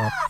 [0.00, 0.29] top.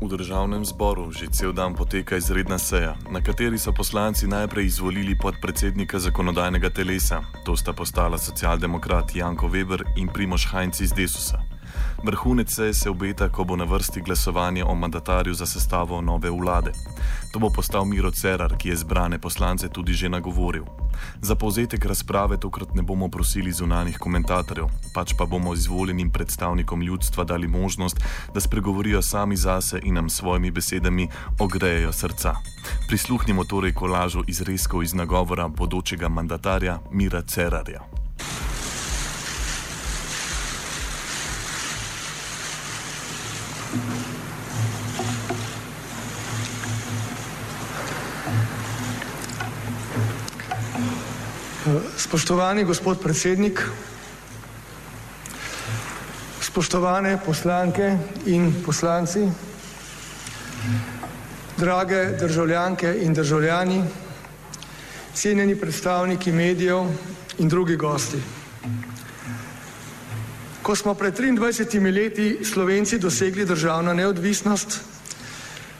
[0.00, 5.12] V državnem zboru že cel dan poteka izredna seja, na kateri so poslanci najprej izvolili
[5.12, 11.49] podpredsednika zakonodajnega telesa, to sta postala socialdemokrat Janko Weber in Primoš Hajnc iz Desusa.
[12.02, 16.72] Vrhunec seje se obeta, ko bo na vrsti glasovanje o mandatarju za sestavo nove vlade.
[17.32, 20.64] To bo postal Miro Cerar, ki je zbrane poslance tudi že nagovoril.
[21.20, 27.24] Za povzetek razprave tokrat ne bomo prosili zunanih komentatorjev, pač pa bomo izvoljenim predstavnikom ljudstva
[27.24, 28.00] dali možnost,
[28.34, 31.08] da spregovorijo sami zase in nam s svojimi besedami
[31.38, 32.34] ogrejejo srca.
[32.88, 38.00] Prisluhnimo torej kolažu izrezkov iz nagovora bodočega mandatarja Mira Cerarja.
[51.96, 53.60] Spoštovani gospod predsednik,
[56.40, 59.26] spoštovane poslanke in poslanci,
[61.60, 63.84] drage državljanke in državljani,
[65.14, 66.88] cenjeni predstavniki medijev
[67.38, 68.22] in drugi gosti.
[70.62, 74.80] Ko smo pred 23 leti Slovenci dosegli državno neodvisnost,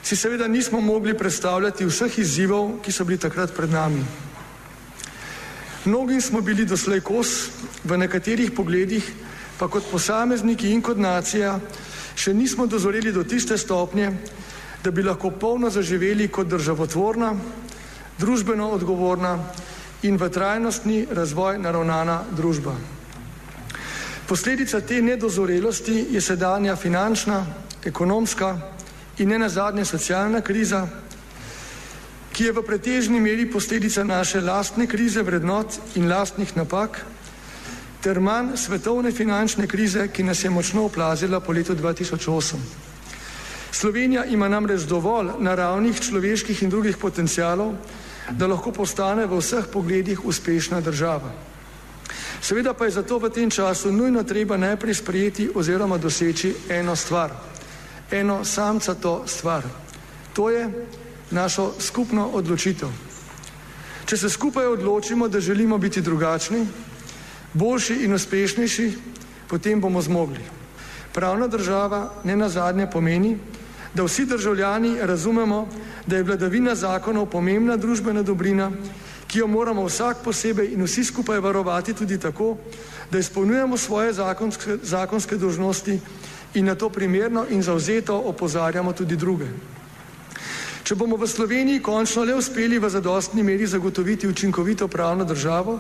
[0.03, 4.05] si seveda nismo mogli predstavljati vseh izzivov, ki so bili takrat pred nami.
[5.85, 7.49] Mnogi smo bili doslej kos,
[7.85, 9.05] v nekaterih pogledih
[9.59, 11.55] pa kot posamezniki in kot nacija
[12.17, 14.11] še nismo dozoreli do tiste stopnje,
[14.85, 17.33] da bi lahko polno zaživeli kot državotvorna,
[18.21, 19.39] družbeno odgovorna
[20.03, 22.77] in v trajnostni razvoj naravnana družba.
[24.29, 27.41] Posledica te nedozorelosti je sedanja finančna,
[27.85, 28.53] ekonomska
[29.19, 30.85] in ne nazadnje socialna kriza,
[32.41, 37.05] ki je v pretežni meri posledica naše lastne krize vrednot in lastnih napak,
[38.01, 42.57] ter manj svetovne finančne krize, ki nas je močno oplazila po letu 2008.
[43.77, 47.77] Slovenija ima namreč dovolj naravnih, človeških in drugih potencialov,
[48.33, 51.37] da lahko postane v vseh pogledih uspešna država.
[52.41, 57.37] Seveda pa je zato v tem času nujno treba najprej sprejeti oziroma doseči eno stvar,
[58.11, 59.69] eno samcato stvar.
[60.33, 60.65] To je
[61.31, 62.89] našo skupno odločitev.
[64.05, 66.67] Če se skupaj odločimo, da želimo biti drugačni,
[67.55, 68.93] boljši in uspešnejši,
[69.49, 70.43] potem bomo zmogli.
[71.15, 73.37] Pravna država ne nazadnje pomeni,
[73.95, 75.69] da vsi državljani razumemo,
[76.07, 78.71] da je vladavina zakonov pomembna družbena dobrina,
[79.27, 82.57] ki jo moramo vsak posebej in vsi skupaj varovati tudi tako,
[83.11, 86.01] da izpolnjujemo svoje zakonske, zakonske dožnosti
[86.55, 89.47] in na to primerno in zauzeto opozarjamo tudi druge.
[90.91, 95.77] Če bomo v Sloveniji končno le uspeli v zadostni meri zagotoviti učinkovito pravno državo,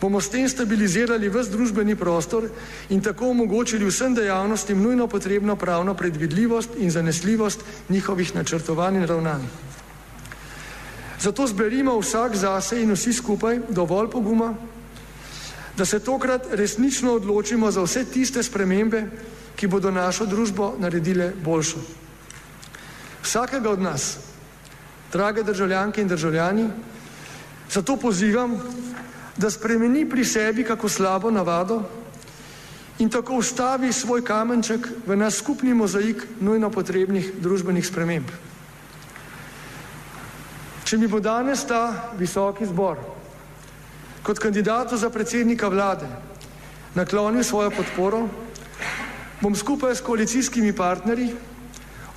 [0.00, 2.46] bomo s tem stabilizirali vse družbeni prostor
[2.88, 7.60] in tako omogočili vsem dejavnostim nujno potrebno pravno predvidljivost in zanesljivost
[7.92, 9.44] njihovih načrtovanj in ravnanj.
[11.20, 14.54] Zato zberimo vsak zase in vsi skupaj dovolj poguma,
[15.76, 19.04] da se tokrat resnično odločimo za vse tiste spremembe,
[19.60, 21.84] ki bodo našo družbo naredile boljšo.
[23.20, 24.27] Vsakega od nas,
[25.12, 26.68] drage državljanke in državljani,
[27.70, 28.58] zato pozivam,
[29.36, 31.82] da spremeni pri sebi kako slabo navado
[32.98, 38.26] in tako ustavi svoj kamenček v naš skupni mozaik nujno potrebnih družbenih sprememb.
[40.84, 42.98] Če mi bo danes ta visoki zbor
[44.22, 46.08] kot kandidatu za predsednika vlade
[46.94, 48.26] naklonil svojo podporo,
[49.40, 51.30] bom skupaj s koalicijskimi partnerji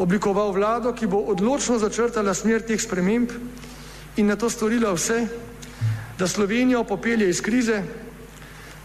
[0.02, 3.30] oblikoval vlado, ki bo odločno začrtala smer teh sprememb
[4.18, 5.28] in na to storila vse,
[6.18, 7.84] da Slovenijo popelje iz krize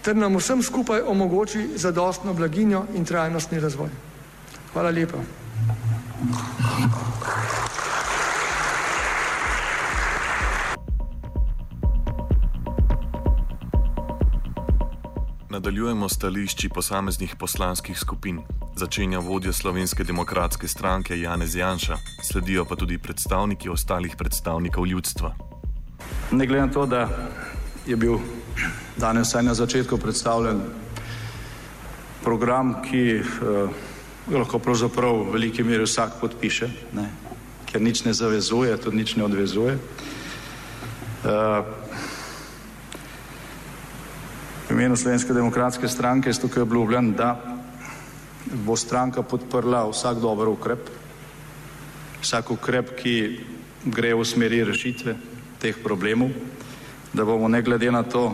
[0.02, 3.90] ter nam vsem skupaj omogoči zadostno blaginjo in trajnostni razvoj.
[4.72, 5.18] Hvala lepa.
[15.66, 18.38] Nadaljujemo stališči posameznih poslanskih skupin.
[18.76, 25.34] Začenja vodja Slovenske demokratske stranke Janez Janša, sledijo pa tudi predstavniki ostalih predstavnikov ljudstva.
[26.30, 27.08] Ne glede na to, da
[27.86, 28.18] je bil
[28.96, 30.60] danes vsaj na začetku predstavljen
[32.22, 33.70] program, ki uh,
[34.38, 37.08] lahko pravzaprav v veliki meri vsak podpiše, ne,
[37.66, 39.78] ker nič ne zavezuje, tudi nič ne odvezuje.
[41.26, 41.85] V
[44.76, 47.30] imenu Slovenske demokratske stranke je tukaj obljubljen, da
[48.66, 50.90] bo stranka podprla vsak dober ukrep,
[52.20, 53.14] vsak ukrep, ki
[53.88, 55.14] gre v smeri rešitve
[55.62, 56.34] teh problemov,
[57.12, 58.26] da bomo ne glede na to,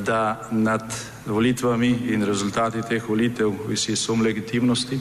[0.00, 0.94] da nad
[1.26, 4.96] volitvami in rezultati teh volitev visi sum legitimnosti,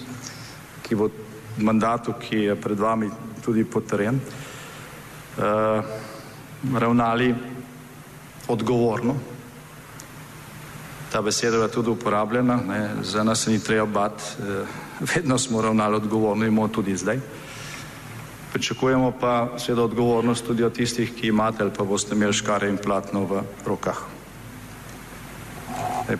[0.83, 1.07] ki bo
[1.63, 3.07] mandatu, ki je pred vami
[3.45, 4.19] tudi potrjen,
[6.73, 7.31] ravnali
[8.47, 9.34] odgovorno.
[11.15, 14.23] Ta beseda je tudi uporabljena, ne, za nas se ni treba bati,
[14.99, 17.19] vedno smo ravnali odgovorno in bomo tudi zdaj.
[18.53, 22.77] Pričakujemo pa seveda odgovornost tudi od tistih, ki imate ali pa boste imeli škare in
[22.77, 24.01] platno v rokah.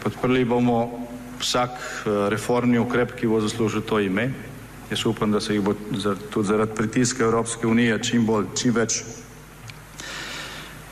[0.04, 1.08] Podprli bomo
[1.44, 1.76] vsak
[2.32, 4.30] reformni ukrep, ki bo zaslužil to ime.
[4.90, 5.74] Jaz upam, da se jih bo
[6.32, 9.02] tudi zaradi pritiska Evropske unije čim bolj, čim več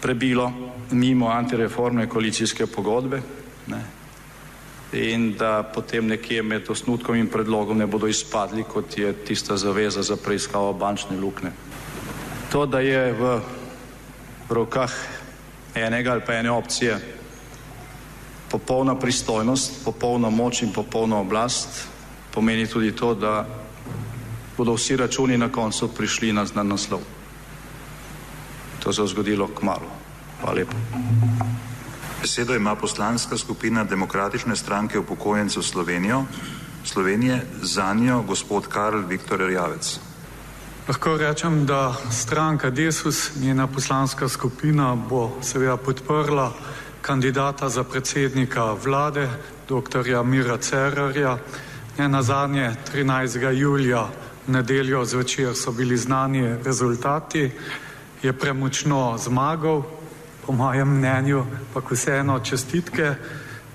[0.01, 0.51] prebilo
[0.91, 3.21] mimo antireformne koalicijske pogodbe
[3.67, 3.81] ne,
[4.93, 10.03] in da potem nekje med osnutkom in predlogom ne bodo izpadli, kot je tista zaveza
[10.03, 11.51] za preiskavo bančne luknje.
[12.51, 13.39] To, da je v
[14.49, 14.93] rokah
[15.75, 16.99] enega ali pa ene opcije
[18.51, 21.87] popolna pristojnost, popolna moč in popolna oblast,
[22.33, 23.47] pomeni tudi to, da
[24.57, 27.01] bodo vsi računi na koncu prišli na znan naslov.
[28.83, 29.89] To se bo zgodilo kmalu.
[30.41, 31.52] Hvala lepa.
[32.23, 36.23] Besedo ima poslanska skupina Demokratične stranke upokojencev Slovenijo,
[36.83, 39.99] Slovenije, za njo gospod Karl Viktor Erjavec.
[40.87, 46.53] Lahko rečem, da stranka Desus, njena poslanska skupina bo seveda podprla
[47.01, 49.27] kandidata za predsednika vlade,
[49.67, 50.23] dr.
[50.23, 51.37] Mira Cerarja.
[51.97, 53.51] Ne nazadnje 13.
[53.51, 54.07] julija
[54.47, 57.51] nedeljo zvečer so bili znani rezultati,
[58.21, 59.83] je premočno zmagal,
[60.45, 63.15] po mojem mnenju pa vseeno čestitke.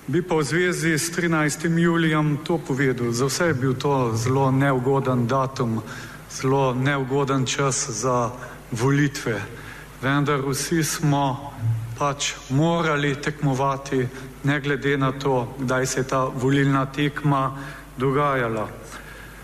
[0.06, 1.78] Bi pa v zvezi s 13.
[1.78, 3.12] julijem to povedal.
[3.12, 5.82] Za vse je bil to zelo neugoden datum,
[6.30, 8.30] zelo neugoden čas za
[8.72, 9.40] volitve.
[10.02, 11.52] Vendar vsi smo
[11.98, 14.08] pač morali tekmovati,
[14.44, 17.56] ne glede na to, kdaj se je ta volilna tekma
[17.96, 18.68] dogajala.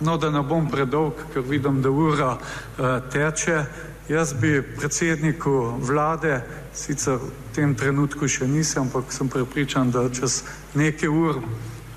[0.01, 3.65] No, da ne bom predolg, ker vidim, da ura uh, teče.
[4.09, 6.43] Jaz bi predsedniku vlade,
[6.75, 10.43] sicer v tem trenutku še nisem, ampak sem prepričan, da čez
[10.75, 11.41] nekaj ur,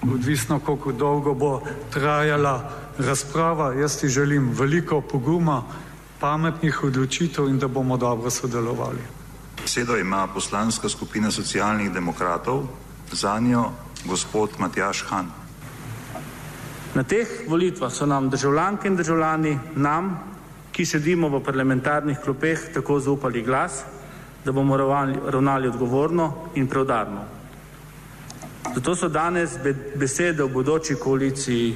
[0.05, 1.61] odvisno koliko dolgo bo
[1.93, 5.63] trajala razprava, jaz ti želim veliko poguma,
[6.19, 9.01] pametnih odločitev in da bomo dobro sodelovali.
[9.61, 12.67] Besedo ima poslanska skupina socialnih demokratov,
[13.11, 13.71] za njo
[14.05, 15.31] gospod Matjaš Han.
[16.95, 20.17] Na teh volitvah so nam državljanke in državljani, nam,
[20.71, 23.83] ki sedimo v parlamentarnih klopeh, tako zaupali glas,
[24.47, 27.21] da bomo ravnali odgovorno in preudarno.
[28.75, 29.57] Zato so danes
[29.95, 31.73] besede o bodoči koaliciji,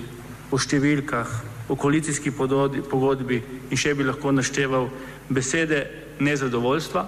[0.52, 1.28] o številkah,
[1.68, 4.88] o koalicijski pogodbi in še bi lahko našteval
[5.28, 5.82] besede
[6.24, 7.04] nezadovoljstva,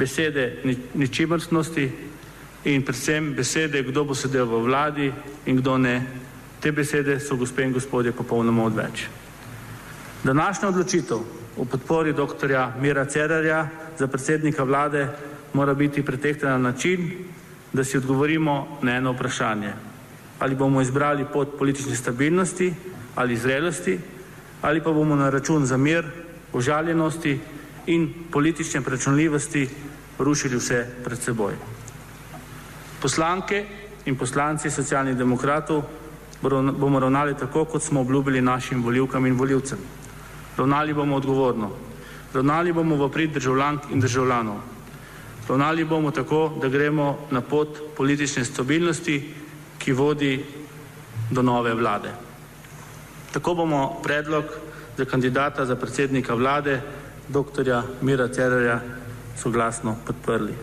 [0.00, 0.46] besede
[0.94, 1.84] ničimrstnosti
[2.64, 5.10] in predvsem besede, kdo bo sedel v vladi
[5.44, 5.96] in kdo ne.
[6.60, 9.04] Te besede so, gospe in gospodje, popolnoma odveč.
[10.24, 12.50] Današnja odločitev o podpori dr.
[12.80, 13.68] Mira Cerarja
[13.98, 15.08] za predsednika vlade
[15.52, 17.10] mora biti pretehtana na način,
[17.72, 19.72] da si odgovorimo na eno vprašanje.
[20.38, 22.74] Ali bomo izbrali pot politične stabilnosti
[23.14, 23.98] ali zrelosti,
[24.62, 26.04] ali pa bomo na račun za mir,
[26.52, 27.40] užaljenosti
[27.86, 29.68] in politične preračunljivosti
[30.18, 31.54] rušili vse pred seboj.
[33.02, 33.64] Poslanke
[34.06, 35.82] in poslanci socialnih demokratov
[36.78, 39.78] bomo ravnali tako, kot smo obljubili našim voljivkam in voljivcem.
[40.60, 41.70] Ravnali bomo odgovorno,
[42.34, 44.58] ravnali bomo v prid državljank in državljanov.
[45.48, 49.34] Ravnali bomo tako, da gremo na pot politične stabilnosti,
[49.78, 50.34] ki vodi
[51.30, 52.12] do nove vlade.
[53.32, 54.44] Tako bomo predlog
[54.96, 56.80] za kandidata za predsednika vlade,
[57.28, 57.80] dr.
[58.02, 58.80] Mira Cerarja,
[59.40, 60.54] soglasno podprli.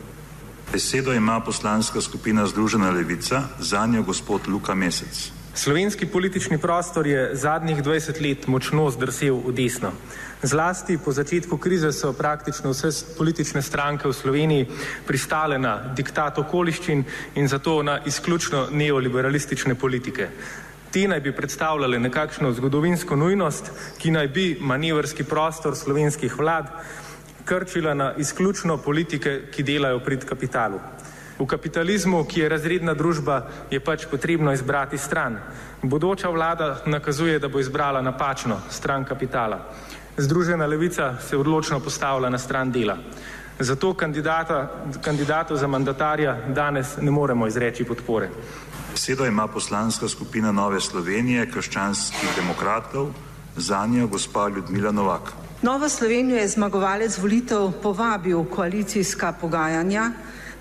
[0.71, 5.36] Besedo ima poslanska skupina Združena levica, za njo gospod Luka Mesec.
[5.57, 9.89] Slovenski politični prostor je zadnjih 20 let močno zdrsel v desno.
[10.43, 14.67] Zlasti po začetku krize so praktično vse politične stranke v Sloveniji
[15.07, 17.01] pristale na diktat okoliščin
[17.35, 20.29] in zato na izključno neoliberalistične politike.
[20.93, 26.69] Te naj bi predstavljale nekakšno zgodovinsko nujnost, ki naj bi manevrski prostor slovenskih vlad
[27.45, 30.77] krčila na izključno politike, ki delajo prid kapitalu.
[31.39, 33.41] V kapitalizmu, ki je razredna družba,
[33.71, 35.37] je pač potrebno izbrati stran.
[35.81, 39.59] Bodoča vlada nakazuje, da bo izbrala napačno stran kapitala.
[40.17, 42.97] Združena levica se odločno postavlja na stran dela.
[43.59, 43.93] Zato
[45.01, 48.29] kandidatu za mandatarja danes ne moremo izreči podpore.
[48.91, 53.13] Besedo ima poslanska skupina Nove Slovenije, krščanskih demokratov,
[53.55, 55.33] za njo gospa Ljudmila Novak.
[55.61, 60.11] Nova Slovenija je zmagovalec volitev povabil koalicijska pogajanja,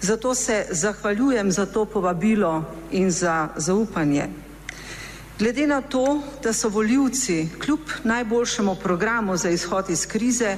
[0.01, 4.29] zato se zahvaljujem za to povabilo in za zaupanje.
[5.39, 10.57] Glede na to, da so voljivci kljub najboljšemu programu za izhod iz krize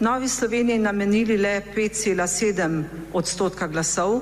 [0.00, 4.20] Novi Sloveniji namenili le 5,7 odstotka glasov,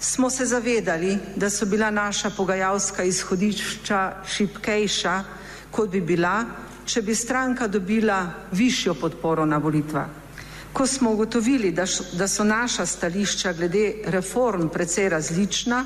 [0.00, 5.24] smo se zavedali, da so bila naša pogajalska izhodišča šipkejša,
[5.70, 6.44] kot bi bila,
[6.84, 10.21] če bi stranka dobila višjo podporo na volitvah.
[10.72, 11.70] Ko smo ugotovili,
[12.12, 15.84] da, so naša stališča glede reform precej različna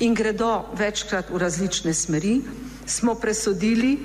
[0.00, 2.40] in gredo večkrat v različne smeri,
[2.86, 3.98] smo presodili,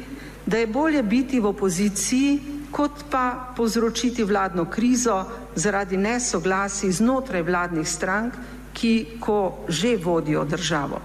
[0.46, 2.40] da je bolje biti v opoziciji,
[2.72, 5.24] kot pa povzročiti vladno krizo
[5.56, 8.34] zaradi nesoglasij znotraj vladnih strank,
[8.74, 11.02] ki ko že vodijo državo.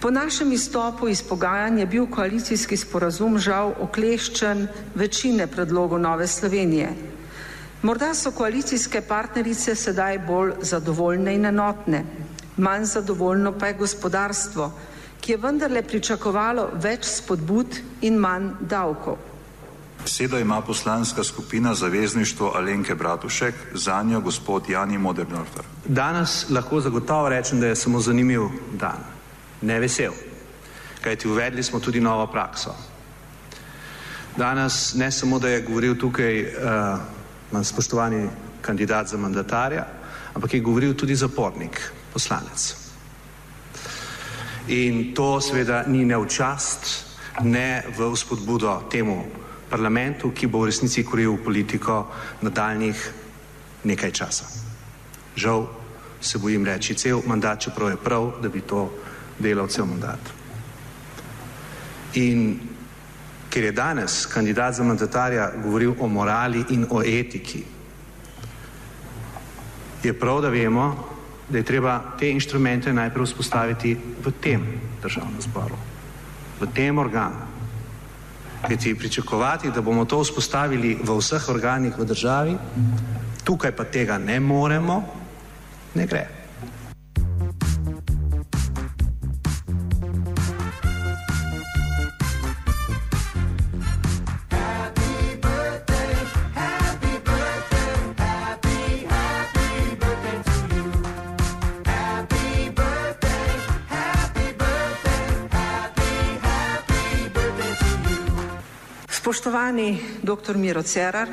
[0.00, 6.92] Po našem izstopu iz pogajanj je bil koalicijski sporazum žal okleščen večine predlogov Nove Slovenije.
[7.82, 12.02] Morda so koalicijske partnerice sedaj bolj zadovoljne in enotne,
[12.56, 14.66] manj zadovoljno pa je gospodarstvo,
[15.20, 19.16] ki je vendarle pričakovalo več spodbud in manj davkov.
[20.02, 25.64] Besedo ima poslanska skupina Zavezništvo Alenke Bratušek, za njo gospod Jani Modernorfer.
[25.84, 29.00] Danes lahko zagotovo rečem, da je samo zanimiv dan,
[29.62, 30.12] ne vesel,
[31.00, 32.74] kajti uvedli smo tudi novo prakso.
[34.36, 37.19] Danes ne samo, da je govoril tukaj uh,
[37.62, 38.28] spoštovani
[38.60, 39.86] kandidat za mandatarja,
[40.34, 42.76] ampak je govoril tudi zapornik, poslanec.
[44.68, 47.06] In to seveda ni ne v čast,
[47.42, 49.26] ne v spodbudo temu
[49.70, 52.06] parlamentu, ki bo v resnici koril politiko
[52.42, 52.98] nadaljnih
[53.84, 54.46] nekaj časa.
[55.34, 55.66] Žal
[56.20, 58.90] se bojim reči cel mandat, čeprav je prav, da bi to
[59.38, 60.20] delal cel mandat.
[62.14, 62.69] In
[63.50, 67.64] ker je danes kandidat za mandatarja govoril o morali in o etiki,
[70.02, 71.08] je prav, da vemo,
[71.48, 74.62] da je treba te inštrumente najprej vzpostaviti v tem
[75.02, 75.76] državnem zboru,
[76.60, 77.48] v tem organu.
[78.60, 82.56] Kajti pričakovati, da bomo to vzpostavili v vseh organih v državi,
[83.44, 85.04] tukaj pa tega ne moremo,
[85.94, 86.39] ne gre.
[109.30, 110.56] Spoštovani dr.
[110.58, 111.28] Miro Cerar,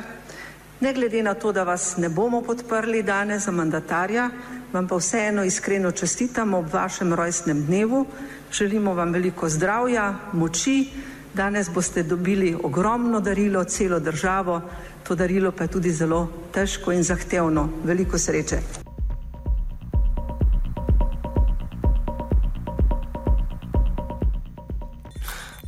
[0.80, 4.28] ne glede na to, da vas ne bomo podprli danes za mandatarja,
[4.72, 8.06] vam pa vseeno iskreno čestitamo ob vašem rojstnem dnevu,
[8.52, 10.86] želimo vam veliko zdravja, moči,
[11.34, 14.60] danes boste dobili ogromno darilo, celo državo,
[15.02, 17.68] to darilo pa je tudi zelo težko in zahtevno.
[17.84, 18.87] Veliko sreče.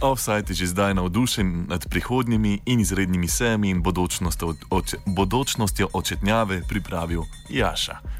[0.00, 6.62] Offside je že zdaj navdušen nad prihodnjimi in izrednimi sejami in bodočnostjo, oče, bodočnostjo očetnjave
[6.68, 8.19] pripravil Jaša.